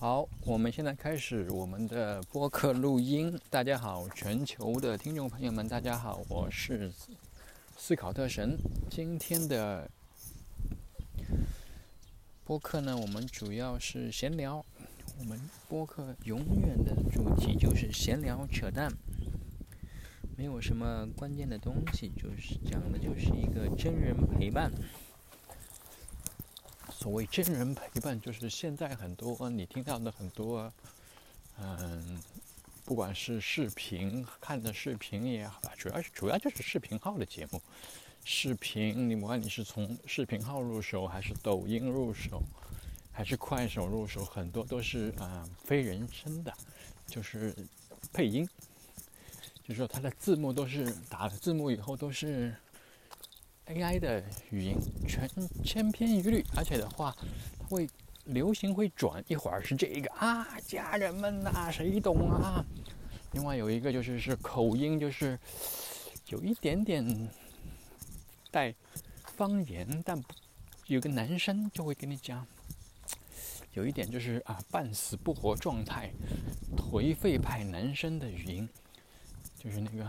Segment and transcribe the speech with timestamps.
[0.00, 3.38] 好，我们现在开始我们的播客录音。
[3.50, 6.90] 大家好，全球的听众朋友们，大家好，我是
[7.76, 8.56] 思考特神。
[8.88, 9.90] 今天的
[12.46, 14.64] 播客呢，我们主要是闲聊。
[15.18, 15.38] 我们
[15.68, 18.90] 播客永远的主题就是闲聊扯淡，
[20.34, 24.72] 没有什么关键的东西，就是讲的就是一个真人陪伴。
[27.00, 30.70] 所谓真人陪伴，就是现在很多你听到的很多，
[31.58, 32.22] 嗯，
[32.84, 37.62] 不管是视频看的视频也好吧，主要是主要就是视频号的节目。
[38.22, 42.42] 视频，你不管你是从视频号入手，还是抖音入手，
[43.10, 46.52] 还是快手入手，很多都是啊非人声的，
[47.06, 47.56] 就是
[48.12, 48.46] 配音，
[49.62, 52.54] 就是说它的字幕都是打了字幕以后都是。
[53.70, 54.20] AI 的
[54.50, 55.30] 语音全
[55.62, 57.16] 千篇一律，而且的话
[57.68, 57.88] 会
[58.24, 62.64] 流行会转，一会儿是这个啊，家人们呐，谁懂啊？
[63.32, 65.38] 另外有一个就是是口音，就是
[66.30, 67.28] 有一点点
[68.50, 68.74] 带
[69.36, 70.20] 方言，但
[70.86, 72.44] 有个男生就会跟你讲，
[73.74, 76.10] 有一点就是啊半死不活状态，
[76.76, 78.68] 颓废派男生的语音，
[79.56, 80.04] 就是那个。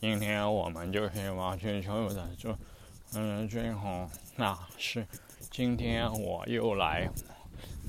[0.00, 2.56] 今天我们就是挖掘所有的，就
[3.12, 5.06] 嗯，最后那是
[5.50, 7.06] 今天我又来，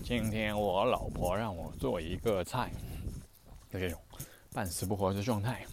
[0.03, 2.69] 今天我老婆让我做一个菜，
[3.71, 3.97] 就这种
[4.51, 5.65] 半死不活的状态，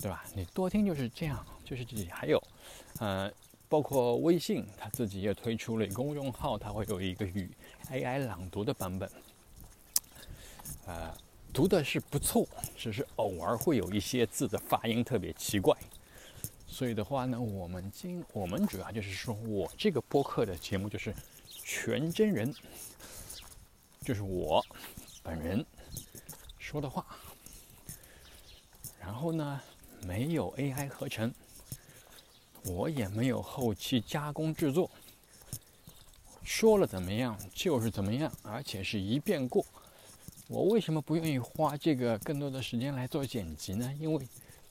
[0.00, 0.24] 对吧？
[0.34, 2.42] 你多听就是这样，就是这里还有，
[2.98, 3.30] 呃，
[3.68, 7.48] 包括微信，他自己也推出了公众号，它会有一个与
[7.92, 9.08] AI 朗读的版本，
[10.86, 11.14] 呃。
[11.52, 15.76] 读的是不错，只是偶尔会有一些字的发音特别奇怪，
[16.66, 21.14] 所以的话呢，我们今我们主要就是说我这个播客的节目就是
[21.48, 22.54] 全真人，
[24.02, 24.64] 就是我
[25.22, 25.64] 本人
[26.58, 27.04] 说的话，
[29.00, 29.60] 然后呢
[30.06, 31.34] 没有 AI 合成，
[32.64, 34.88] 我也没有后期加工制作，
[36.44, 39.66] 说了怎么样就是怎么样，而且是一遍过。
[40.50, 43.88] 我为什么不愿意花这个更多的时间来做剪辑呢？
[44.00, 44.26] 因为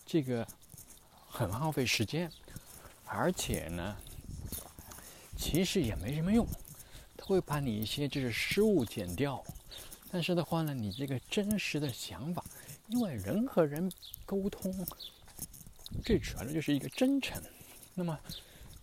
[0.06, 0.46] 这个
[1.30, 2.30] 很耗费时间，
[3.06, 3.96] 而且呢，
[5.38, 6.46] 其实也没什么用。
[7.16, 9.42] 它会把你一些就是失误剪掉，
[10.12, 12.44] 但是的话呢，你这个真实的想法，
[12.90, 13.90] 因为人和人
[14.26, 14.86] 沟通
[16.04, 17.42] 最主要的就是一个真诚。
[17.94, 18.20] 那么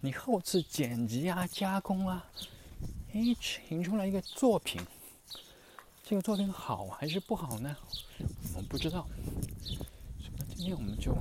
[0.00, 2.24] 你后次剪辑啊、加工啊，
[3.12, 4.80] 哎，形出来一个作品。
[6.08, 7.76] 这个作品好还是不好呢？
[8.54, 9.08] 我们不知道。
[10.38, 11.12] 那今天我们就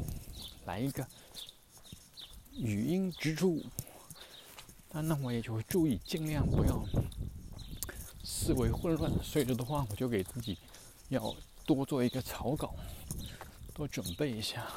[0.65, 1.03] 来一个
[2.55, 3.59] 语音直出。
[4.91, 6.85] 那那我也就会注意，尽量不要
[8.23, 9.11] 思维混乱。
[9.23, 10.55] 所以的话，我就给自己
[11.09, 11.35] 要
[11.65, 12.75] 多做一个草稿，
[13.73, 14.67] 多准备一下。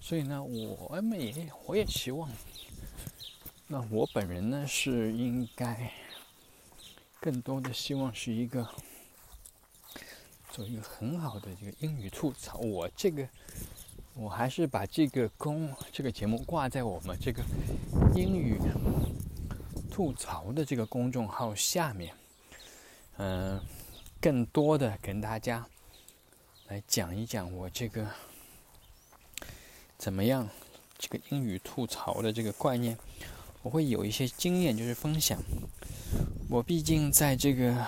[0.00, 2.26] 所以呢，我们也我也希望，
[3.66, 5.92] 那我本人呢是应该。
[7.20, 8.68] 更多的希望是一个
[10.50, 12.58] 做一个很好的这个英语吐槽。
[12.58, 13.28] 我这个
[14.14, 17.42] 我还是把这个公这个节目挂在我们这个
[18.14, 18.58] 英语
[19.90, 22.14] 吐槽的这个公众号下面。
[23.16, 23.60] 嗯，
[24.20, 25.66] 更多的跟大家
[26.68, 28.08] 来讲一讲我这个
[29.96, 30.48] 怎么样
[30.96, 32.96] 这个英语吐槽的这个概念。
[33.62, 35.36] 我会有一些经验，就是分享。
[36.50, 37.86] 我毕竟在这个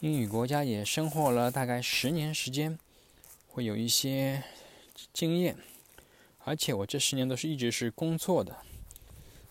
[0.00, 2.78] 英语国家也生活了大概十年时间，
[3.48, 4.42] 会有一些
[5.12, 5.54] 经验，
[6.44, 8.56] 而且我这十年都是一直是工作的，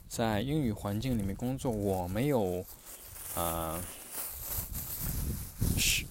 [0.07, 2.65] 在英语环境里面工作，我没有，
[3.35, 3.79] 呃，
[5.77, 6.03] 是，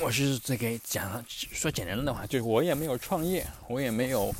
[0.00, 4.32] 我是这个讲说简单的话，就是我也没有创业，我也没有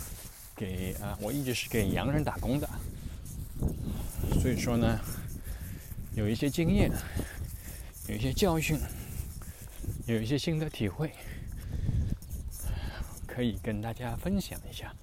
[0.55, 2.71] 给啊，我一直是给洋人打工的，
[4.41, 5.01] 所以说呢。
[6.15, 6.91] 有一些经验，
[8.09, 8.79] 有一些教训，
[10.07, 11.13] 有一些心得体会，
[13.27, 14.95] 可以跟大家分享一下。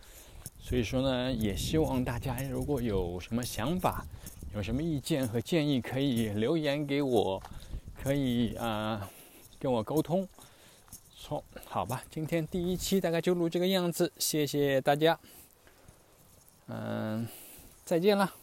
[0.59, 4.05] 所以说呢，也希望大家如果有什么想法、
[4.53, 7.41] 有什么意见和建议，可以留言给我，
[8.03, 9.09] 可以啊
[9.59, 10.27] 跟我沟通。
[11.15, 15.17] 说好吧，今天第一期大概就录这个样子，谢谢大家。
[16.67, 17.25] 嗯，
[17.85, 18.33] 再见了。